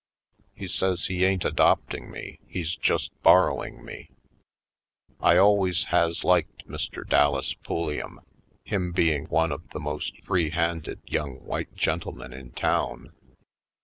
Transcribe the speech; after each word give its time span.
He 0.55 0.65
says 0.67 1.05
he 1.05 1.23
ain't 1.23 1.45
adopting 1.45 2.09
me, 2.09 2.39
he's 2.47 2.75
just 2.75 3.11
borrowing 3.21 3.85
me. 3.85 4.09
I 5.19 5.37
always 5.37 5.83
has 5.93 6.23
liked 6.23 6.67
Mr. 6.67 7.07
Dallas 7.07 7.53
Pulliam, 7.53 8.15
Down 8.15 8.15
Yonder 8.15 8.71
19 8.71 8.73
him 8.79 8.91
being 8.93 9.23
one 9.25 9.51
of 9.51 9.69
the 9.69 9.79
most 9.79 10.19
freehanded 10.23 11.01
young 11.05 11.35
white 11.45 11.75
gentlemen 11.75 12.33
in 12.33 12.49
town. 12.53 13.13